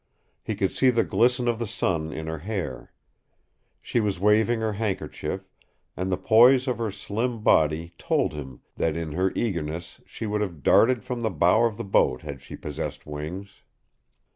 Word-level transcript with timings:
He 0.41 0.55
could 0.55 0.71
see 0.71 0.89
the 0.89 1.03
glisten 1.03 1.47
of 1.47 1.59
the 1.59 1.67
sun 1.67 2.11
in 2.11 2.25
her 2.25 2.39
hair. 2.39 2.91
She 3.83 3.99
was 3.99 4.19
waving 4.19 4.59
her 4.59 4.73
handkerchief, 4.73 5.47
and 5.95 6.11
the 6.11 6.17
poise 6.17 6.67
of 6.67 6.79
her 6.79 6.89
slim 6.89 7.43
body 7.43 7.93
told 7.99 8.33
him 8.33 8.61
that 8.77 8.97
in 8.97 9.11
her 9.11 9.31
eagerness 9.35 10.01
she 10.07 10.25
would 10.25 10.41
have 10.41 10.63
darted 10.63 11.03
from 11.03 11.21
the 11.21 11.29
bow 11.29 11.65
of 11.65 11.77
the 11.77 11.83
boat 11.83 12.23
had 12.23 12.41
she 12.41 12.55
possessed 12.55 13.05
wings. 13.05 13.61